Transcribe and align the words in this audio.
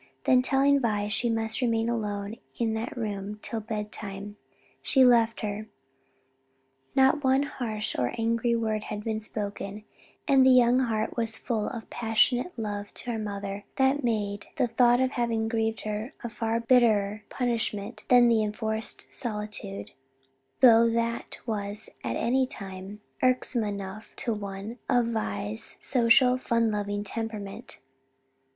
Then 0.23 0.41
telling 0.41 0.79
Vi 0.79 1.09
she 1.09 1.29
must 1.29 1.61
remain 1.61 1.87
alone 1.87 2.37
in 2.57 2.73
that 2.73 2.97
room 2.97 3.37
till 3.43 3.59
bedtime, 3.59 4.35
she 4.81 5.05
left 5.05 5.41
her. 5.41 5.67
Not 6.95 7.23
one 7.23 7.43
harsh 7.43 7.95
or 7.95 8.11
angry 8.17 8.55
word 8.55 8.85
had 8.85 9.03
been 9.03 9.19
spoken, 9.19 9.83
and 10.27 10.43
the 10.43 10.49
young 10.49 10.79
heart 10.79 11.15
was 11.15 11.37
full 11.37 11.67
of 11.67 11.83
a 11.83 11.85
passionate 11.85 12.51
love 12.57 12.91
to 12.95 13.11
her 13.11 13.19
mother 13.19 13.63
that 13.75 14.03
made 14.03 14.47
the 14.55 14.65
thought 14.65 14.99
of 14.99 15.11
having 15.11 15.47
grieved 15.47 15.81
her 15.81 16.13
a 16.23 16.29
far 16.29 16.59
bitterer 16.59 17.23
punishment 17.29 18.03
than 18.07 18.27
the 18.27 18.41
enforced 18.41 19.05
solitude, 19.13 19.91
though 20.61 20.89
that 20.89 21.37
was 21.45 21.91
at 22.03 22.15
any 22.15 22.47
time 22.47 23.01
irksome 23.21 23.63
enough 23.63 24.15
to 24.15 24.33
one 24.33 24.79
of 24.89 25.05
Vi's 25.09 25.77
social, 25.79 26.39
fun 26.39 26.71
loving 26.71 27.03
temperament. 27.03 27.77